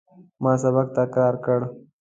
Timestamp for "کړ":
1.45-1.59